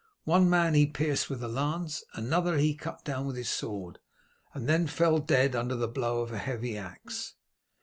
[0.23, 3.99] One man he pierced with a lance, another he cut down with his sword,
[4.51, 7.35] and then fell dead under the blow of a heavy axe.